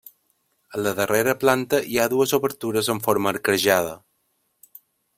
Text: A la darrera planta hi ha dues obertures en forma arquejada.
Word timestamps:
A 0.77 0.79
la 0.85 0.93
darrera 0.99 1.35
planta 1.43 1.81
hi 1.91 1.99
ha 2.05 2.09
dues 2.15 2.35
obertures 2.39 2.91
en 2.97 3.05
forma 3.09 3.33
arquejada. 3.37 3.97